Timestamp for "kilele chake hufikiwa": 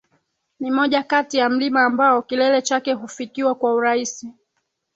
2.21-3.55